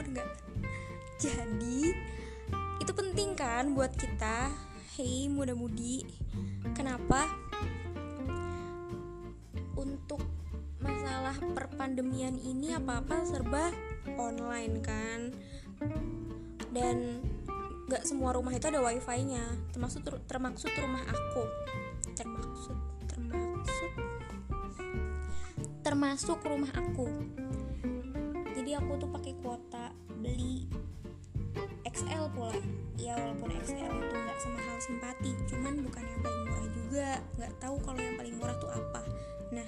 umur 0.00 0.16
nggak? 0.16 0.32
Jadi 1.20 1.92
itu 2.80 2.92
penting 2.96 3.36
kan 3.36 3.76
buat 3.76 3.92
kita. 3.92 4.48
Hei 4.96 5.28
muda-mudi 5.28 6.08
kenapa 6.72 7.28
untuk 9.76 10.24
masalah 10.80 11.36
perpandemian 11.52 12.40
ini 12.40 12.72
apa-apa 12.72 13.28
serba 13.28 13.68
online 14.16 14.80
kan? 14.80 15.36
Dan 16.72 17.20
gak 17.92 18.08
semua 18.08 18.32
rumah 18.32 18.56
itu 18.56 18.72
ada 18.72 18.80
wifi-nya. 18.80 19.52
Termasuk 19.76 20.00
termaksud 20.24 20.72
rumah 20.80 21.04
aku. 21.12 21.44
Termaksud 22.16 22.76
termaksud 23.04 23.92
termasuk 25.80 26.38
rumah 26.44 26.72
aku 26.76 27.08
jadi 28.60 28.76
aku 28.76 29.00
tuh 29.00 29.08
pakai 29.08 29.32
kuota 29.40 29.88
beli 30.20 30.68
XL 31.88 32.28
pula. 32.36 32.52
Ya 33.00 33.16
walaupun 33.16 33.56
XL 33.56 33.88
itu 33.88 34.14
nggak 34.20 34.36
semahal 34.36 34.76
simpati 34.84 35.32
cuman 35.48 35.80
bukan 35.80 36.04
yang 36.04 36.20
paling 36.20 36.44
murah 36.44 36.68
juga. 36.68 37.10
Nggak 37.40 37.52
tahu 37.56 37.76
kalau 37.80 38.00
yang 38.04 38.16
paling 38.20 38.36
murah 38.36 38.56
tuh 38.60 38.68
apa. 38.68 39.00
Nah 39.56 39.64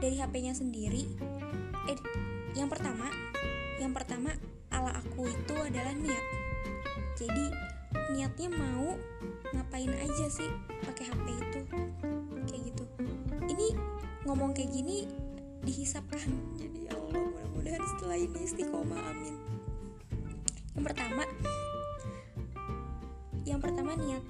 dari 0.00 0.16
HP-nya 0.16 0.56
sendiri 0.56 1.04
eh 1.92 2.00
yang 2.56 2.72
pertama 2.72 3.12
yang 3.76 3.92
pertama 3.92 4.32
ala 4.72 4.96
aku 5.04 5.28
itu 5.28 5.54
adalah 5.60 5.92
niat. 5.92 6.24
Jadi 7.20 7.52
niatnya 8.16 8.48
mau 8.48 8.96
ngapain 9.52 9.92
aja 9.92 10.26
sih 10.32 10.48
pakai 10.88 11.12
HP 11.12 11.26
itu? 11.36 11.60
Kayak 12.48 12.62
gitu. 12.72 12.84
Ini 13.44 13.76
ngomong 14.24 14.56
kayak 14.56 14.72
gini 14.72 15.04
dihisapkan 15.68 16.32
mudah-mudahan 17.64 17.92
setelah 17.96 18.18
ini 18.20 18.38
istiqomah 18.44 19.00
amin 19.08 19.36
yang 20.76 20.84
pertama 20.84 21.24
yang 23.48 23.60
pertama 23.64 23.90
niat 23.96 24.24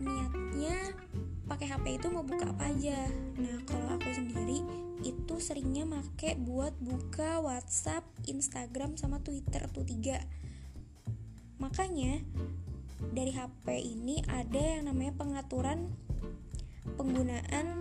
niatnya 0.00 0.96
pakai 1.44 1.68
HP 1.68 2.00
itu 2.00 2.08
mau 2.08 2.24
buka 2.24 2.48
apa 2.48 2.72
aja 2.72 3.12
nah 3.36 3.60
kalau 3.68 3.92
aku 3.92 4.08
sendiri 4.08 4.64
itu 5.04 5.36
seringnya 5.36 5.84
make 5.84 6.32
buat 6.40 6.72
buka 6.80 7.44
WhatsApp, 7.44 8.08
Instagram 8.24 8.96
sama 8.96 9.20
Twitter 9.20 9.68
tuh 9.68 9.84
tiga 9.84 10.24
Makanya 11.60 12.24
dari 13.12 13.36
HP 13.36 13.84
ini 13.84 14.24
ada 14.32 14.80
yang 14.80 14.90
namanya 14.90 15.12
pengaturan 15.14 15.90
penggunaan 16.96 17.78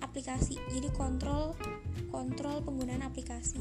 aplikasi. 0.00 0.56
Jadi 0.72 0.88
kontrol 0.96 1.56
kontrol 2.08 2.60
penggunaan 2.64 3.04
aplikasi. 3.04 3.60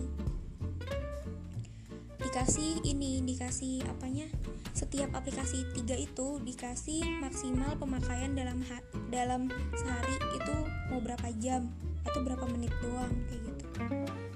Dikasih 2.36 2.83
ini, 2.83 3.23
dikasih 3.23 3.80
apanya? 3.88 4.28
Setiap 4.75 5.08
aplikasi 5.16 5.72
tiga 5.72 5.95
itu 5.95 6.36
dikasih 6.44 7.23
maksimal 7.23 7.80
pemakaian 7.80 8.36
dalam 8.36 8.59
dalam 9.08 9.47
sehari 9.72 10.19
itu 10.36 10.58
mau 10.91 11.00
berapa 11.00 11.31
jam 11.39 11.72
atau 12.03 12.19
berapa 12.28 12.44
menit 12.52 12.75
doang 12.83 13.16
kayak 13.31 13.39
gitu. 13.39 13.63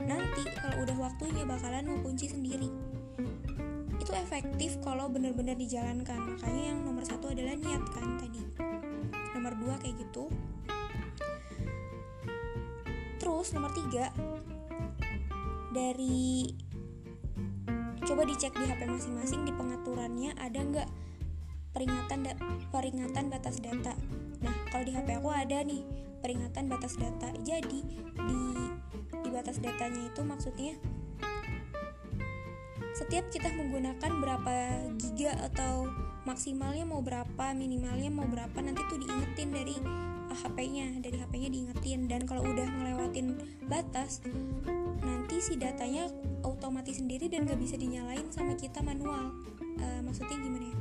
Nanti 0.08 0.48
kalau 0.48 0.88
udah 0.88 0.96
waktunya 0.96 1.44
bakalan 1.44 1.92
mau 1.92 2.00
kunci 2.08 2.32
sendiri 2.32 2.72
itu 4.00 4.12
efektif 4.16 4.80
kalau 4.80 5.12
benar-benar 5.12 5.60
dijalankan 5.60 6.40
makanya 6.40 6.72
yang 6.72 6.80
nomor 6.88 7.04
satu 7.04 7.36
adalah 7.36 7.52
niat 7.60 7.84
kan 7.92 8.16
tadi 8.16 8.48
nomor 9.36 9.60
dua 9.60 9.76
kayak 9.76 10.00
gitu 10.08 10.32
terus 13.20 13.52
nomor 13.52 13.76
tiga 13.76 14.08
dari 15.76 16.48
coba 18.10 18.26
dicek 18.26 18.58
di 18.58 18.66
HP 18.66 18.90
masing-masing 18.90 19.46
di 19.46 19.54
pengaturannya 19.54 20.34
ada 20.42 20.58
nggak 20.58 20.90
peringatan 21.78 22.26
da 22.26 22.34
peringatan 22.74 23.30
batas 23.30 23.62
data? 23.62 23.94
Nah 24.42 24.50
kalau 24.74 24.82
di 24.82 24.98
HP 24.98 25.22
aku 25.22 25.30
ada 25.30 25.62
nih 25.62 25.86
peringatan 26.18 26.74
batas 26.74 26.98
data. 26.98 27.30
Jadi 27.46 27.86
di 28.18 28.42
di 29.14 29.30
batas 29.30 29.62
datanya 29.62 30.10
itu 30.10 30.26
maksudnya 30.26 30.74
setiap 32.98 33.30
kita 33.30 33.54
menggunakan 33.54 34.12
berapa 34.18 34.54
giga 34.98 35.38
atau 35.46 35.86
maksimalnya 36.28 36.84
mau 36.84 37.00
berapa 37.00 37.56
minimalnya 37.56 38.12
mau 38.12 38.28
berapa 38.28 38.58
nanti 38.60 38.82
tuh 38.88 39.00
diingetin 39.00 39.50
dari 39.52 39.76
HP-nya 40.30 41.02
dari 41.02 41.18
HP-nya 41.18 41.50
diingetin. 41.50 42.00
Dan 42.06 42.22
kalau 42.30 42.46
udah 42.46 42.68
ngelewatin 42.68 43.38
batas 43.66 44.22
nanti 45.02 45.42
si 45.42 45.58
datanya 45.58 46.08
otomatis 46.46 47.00
sendiri 47.02 47.28
dan 47.32 47.48
gak 47.48 47.60
bisa 47.60 47.76
dinyalain 47.76 48.28
sama 48.30 48.54
kita 48.56 48.80
manual. 48.86 49.34
Uh, 49.80 50.02
maksudnya 50.06 50.38
gimana 50.38 50.66
ya? 50.70 50.78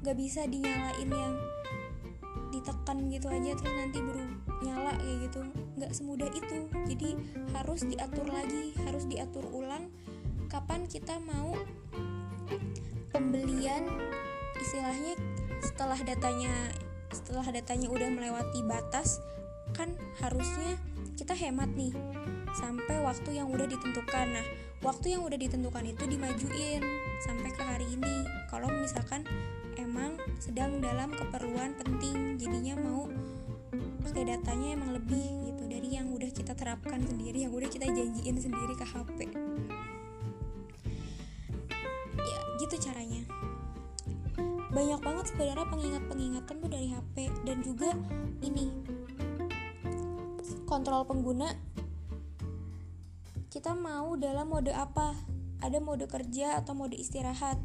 Gak 0.00 0.16
bisa 0.16 0.46
dinyalain 0.46 1.10
yang 1.10 1.34
ditekan 2.50 3.06
gitu 3.14 3.30
aja 3.30 3.54
terus 3.54 3.74
nanti 3.78 3.98
baru 4.02 4.24
nyala 4.66 4.92
kayak 4.98 5.18
gitu. 5.30 5.40
Nggak 5.78 5.92
semudah 5.94 6.28
itu. 6.34 6.58
Jadi 6.94 7.10
harus 7.54 7.80
diatur 7.86 8.26
lagi 8.26 8.74
harus 8.86 9.04
diatur 9.06 9.46
ulang 9.50 9.88
kapan 10.50 10.82
kita 10.90 11.14
mau 11.22 11.54
pembelian 13.14 13.86
istilahnya 14.60 15.16
setelah 15.60 15.98
datanya 16.00 16.52
setelah 17.10 17.44
datanya 17.50 17.90
udah 17.90 18.08
melewati 18.08 18.62
batas 18.62 19.18
kan 19.74 19.90
harusnya 20.22 20.78
kita 21.18 21.36
hemat 21.36 21.68
nih 21.74 21.92
sampai 22.56 22.98
waktu 23.04 23.38
yang 23.38 23.52
udah 23.52 23.66
ditentukan. 23.68 24.26
Nah 24.34 24.46
waktu 24.82 25.14
yang 25.14 25.22
udah 25.22 25.38
ditentukan 25.38 25.84
itu 25.86 26.04
dimajuin 26.08 26.82
sampai 27.22 27.50
ke 27.52 27.62
hari 27.62 27.86
ini. 27.92 28.24
Kalau 28.50 28.66
misalkan 28.72 29.22
emang 29.78 30.18
sedang 30.42 30.82
dalam 30.82 31.12
keperluan 31.14 31.76
penting 31.78 32.40
jadinya 32.40 32.74
mau 32.80 33.06
pakai 34.00 34.26
datanya 34.26 34.74
emang 34.74 34.96
lebih 34.96 35.52
gitu 35.52 35.62
dari 35.70 35.88
yang 35.94 36.10
udah 36.10 36.30
kita 36.32 36.56
terapkan 36.56 36.98
sendiri 37.04 37.46
yang 37.46 37.52
udah 37.54 37.68
kita 37.68 37.86
janjiin 37.86 38.36
sendiri 38.40 38.74
ke 38.74 38.82
HP 38.82 39.19
banyak 44.70 45.00
banget 45.02 45.24
sebenarnya 45.34 45.66
pengingat-pengingatan 45.66 46.54
tuh 46.62 46.70
dari 46.70 46.88
HP 46.94 47.16
dan 47.42 47.58
juga 47.62 47.90
ini 48.42 48.70
kontrol 50.70 51.02
pengguna. 51.02 51.50
Kita 53.50 53.74
mau 53.74 54.14
dalam 54.14 54.46
mode 54.46 54.70
apa? 54.70 55.18
Ada 55.58 55.82
mode 55.82 56.06
kerja 56.06 56.62
atau 56.62 56.78
mode 56.78 56.94
istirahat? 56.94 57.58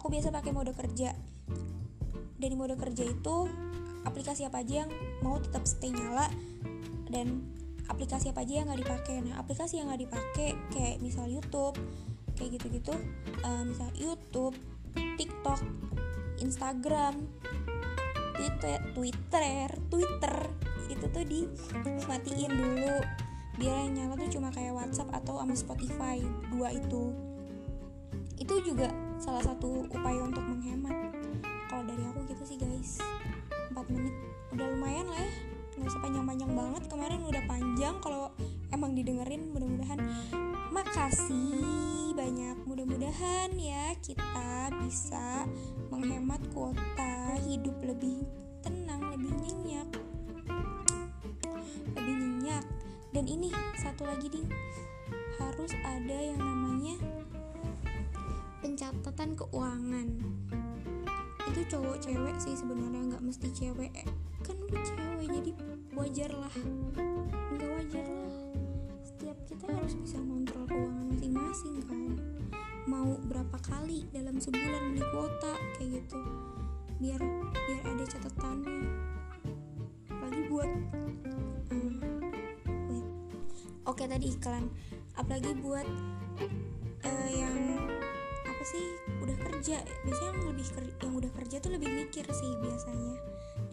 Aku 0.00 0.08
biasa 0.08 0.32
pakai 0.32 0.56
mode 0.56 0.72
kerja. 0.72 1.12
Dari 2.40 2.56
mode 2.56 2.80
kerja 2.80 3.04
itu 3.04 3.36
aplikasi 4.08 4.48
apa 4.48 4.64
aja 4.64 4.88
yang 4.88 4.90
mau 5.20 5.36
tetap 5.38 5.68
stay 5.68 5.92
nyala 5.92 6.32
dan 7.12 7.44
aplikasi 7.92 8.32
apa 8.32 8.48
aja 8.48 8.64
yang 8.64 8.66
nggak 8.72 8.80
dipakai. 8.80 9.20
Nah 9.20 9.36
aplikasi 9.36 9.76
yang 9.76 9.92
nggak 9.92 10.08
dipakai 10.08 10.56
kayak 10.72 10.96
misal 11.04 11.28
YouTube 11.28 11.76
kayak 12.32 12.56
gitu-gitu 12.56 12.96
uh, 13.44 13.62
misal 13.68 13.92
YouTube 13.92 14.56
TikTok 15.22 15.62
Instagram 16.42 17.14
Twitter 18.34 18.78
Twitter 18.90 19.70
Twitter. 19.86 20.34
Itu 20.90 21.06
tuh 21.14 21.22
dimatiin 21.22 22.50
dulu. 22.50 22.98
Biar 23.54 23.86
yang 23.86 23.92
nyala 23.94 24.18
tuh 24.18 24.26
cuma 24.34 24.50
kayak 24.50 24.74
WhatsApp 24.74 25.14
atau 25.14 25.38
sama 25.38 25.54
Spotify 25.54 26.18
dua 26.50 26.74
itu. 26.74 27.14
Itu 28.34 28.58
juga 28.66 28.90
salah 29.22 29.46
satu 29.46 29.86
upaya 29.94 30.26
untuk 30.26 30.42
menghemat. 30.42 31.14
Kalau 31.70 31.86
dari 31.86 32.02
aku 32.02 32.26
gitu 32.26 32.42
sih 32.42 32.58
guys. 32.58 32.98
4 33.70 33.78
menit. 33.94 34.12
Udah 34.50 34.66
lumayan 34.74 35.06
lah 35.06 35.22
ya. 35.22 35.32
Nggak 35.78 35.88
usah 35.88 36.02
panjang-panjang 36.02 36.50
banget. 36.50 36.82
Kemarin 36.90 37.20
udah 37.22 37.42
panjang. 37.46 37.94
Kalau 38.02 38.34
emang 38.74 38.98
didengerin 38.98 39.54
mudah-mudahan. 39.54 40.02
Makasih 40.74 41.61
mudah-mudahan 43.12 43.52
ya 43.60 43.92
kita 44.00 44.72
bisa 44.80 45.44
menghemat 45.92 46.40
kuota 46.56 47.36
hidup 47.44 47.76
lebih 47.84 48.24
tenang 48.64 49.04
lebih 49.12 49.28
nyenyak. 49.36 49.88
Lebih 51.92 52.14
nyenyak. 52.16 52.64
Dan 53.12 53.28
ini 53.28 53.52
satu 53.76 54.08
lagi 54.08 54.32
ding. 54.32 54.48
Harus 55.36 55.76
ada 55.84 56.18
yang 56.24 56.40
namanya 56.40 56.96
pencatatan 58.64 59.36
keuangan. 59.36 60.08
Itu 61.52 61.60
cowok 61.68 62.00
cewek 62.00 62.36
sih 62.40 62.56
sebenarnya 62.56 63.12
nggak 63.12 63.24
mesti 63.28 63.48
cewek. 63.52 63.92
Kan 64.40 64.56
lu 64.56 64.72
cewek 64.72 65.28
jadi 65.28 65.52
wajar 65.92 66.32
lah 66.32 66.54
nggak 67.52 67.68
wajar 67.76 68.06
lah 68.08 68.32
setiap 69.04 69.36
kita 69.44 69.68
harus 69.68 69.92
bisa 70.00 70.16
kan 70.16 70.61
mau 73.02 73.18
berapa 73.26 73.58
kali 73.66 74.06
dalam 74.14 74.38
sebulan 74.38 74.94
beli 74.94 75.02
kuota 75.10 75.58
kayak 75.74 75.90
gitu. 75.98 76.22
Biar 77.02 77.18
biar 77.50 77.82
ada 77.82 78.04
catatannya. 78.06 78.78
Lagi 80.06 80.42
buat 80.46 80.70
hmm, 81.74 83.02
oke 83.90 84.06
tadi 84.06 84.26
iklan. 84.30 84.70
Apalagi 85.18 85.50
buat 85.58 85.82
uh, 87.02 87.30
yang 87.34 87.58
apa 88.46 88.62
sih 88.62 88.86
udah 89.18 89.34
kerja. 89.50 89.82
Biasanya 90.06 90.30
yang 90.38 90.46
lebih 90.54 90.66
ker 90.70 90.86
yang 91.02 91.14
udah 91.18 91.30
kerja 91.42 91.58
tuh 91.58 91.74
lebih 91.74 91.90
mikir 91.90 92.22
sih 92.30 92.54
biasanya 92.62 93.18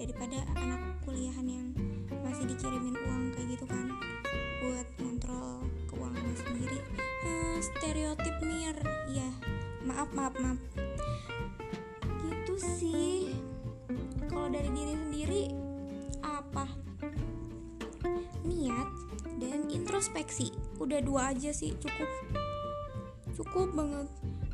daripada 0.01 0.41
anak 0.57 0.81
kuliahan 1.05 1.45
yang 1.45 1.67
masih 2.25 2.49
dikirimin 2.49 2.97
stereotip 7.89 8.37
mir. 8.45 8.77
Ya 9.09 9.25
maaf 9.81 10.13
maaf 10.13 10.37
maaf. 10.37 10.61
Gitu 12.21 12.53
sih. 12.61 13.33
Kalau 14.29 14.45
dari 14.53 14.69
diri 14.69 14.93
sendiri 14.93 15.43
apa? 16.21 16.69
Niat 18.45 18.89
dan 19.41 19.65
introspeksi. 19.73 20.53
Udah 20.77 21.01
dua 21.01 21.33
aja 21.33 21.49
sih 21.49 21.73
cukup. 21.81 22.09
Cukup 23.33 23.73
banget. 23.73 24.05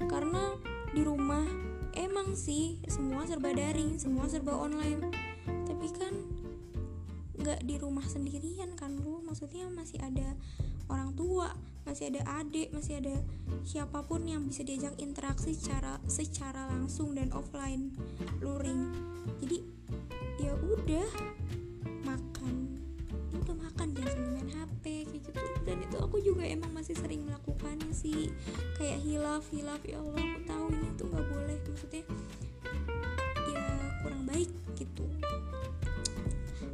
Karena 0.07 0.55
di 0.95 1.03
rumah 1.03 1.43
emang 1.91 2.39
sih 2.39 2.79
semua 2.87 3.27
serba 3.27 3.51
daring 3.51 3.99
semua 3.99 4.31
serba 4.31 4.55
online. 4.55 5.11
Tapi 5.43 5.87
kan 5.91 6.15
nggak 7.35 7.67
di 7.67 7.75
rumah 7.83 8.07
sendirian 8.07 8.79
kan 8.79 8.95
lu 8.95 9.19
maksudnya 9.27 9.67
masih 9.75 9.99
ada 9.99 10.39
orang 10.87 11.11
tua 11.19 11.51
masih 11.85 12.11
ada 12.11 12.21
adik 12.41 12.73
masih 12.73 12.97
ada 12.99 13.15
siapa 13.61 14.01
pun 14.03 14.25
yang 14.25 14.49
bisa 14.49 14.65
diajak 14.65 14.97
interaksi 14.97 15.53
secara 15.53 16.01
secara 16.09 16.67
langsung 16.67 17.13
dan 17.13 17.29
offline 17.31 17.93
luring. 18.41 18.91
Jadi 19.41 19.61
ya 20.41 20.53
udah 20.59 21.07
aku 26.15 26.31
juga 26.31 26.47
emang 26.47 26.71
masih 26.71 26.95
sering 26.95 27.27
melakukannya 27.27 27.91
sih. 27.91 28.31
Kayak 28.79 29.03
hilaf 29.03 29.43
hilaf 29.51 29.83
ya 29.83 29.99
Allah 29.99 30.23
aku 30.23 30.39
tahu 30.47 30.65
ini 30.71 30.89
tuh 30.95 31.07
nggak 31.11 31.25
boleh. 31.27 31.57
Maksudnya 31.67 32.03
ya 33.51 33.63
kurang 33.99 34.23
baik 34.23 34.47
gitu. 34.79 35.03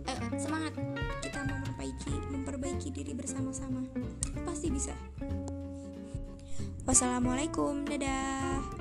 Eh, 0.06 0.20
semangat. 0.38 0.78
Kita 1.26 1.42
memperbaiki 1.42 2.14
memperbaiki 2.30 2.90
diri 2.94 3.18
bersama-sama 3.18 3.82
bisa 4.82 4.98
wassalamualaikum 6.90 7.86
dadah 7.86 8.81